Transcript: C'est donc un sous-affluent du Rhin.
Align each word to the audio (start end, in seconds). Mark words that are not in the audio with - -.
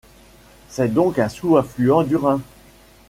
C'est 0.67 0.91
donc 0.91 1.19
un 1.19 1.29
sous-affluent 1.29 2.01
du 2.01 2.15
Rhin. 2.15 2.41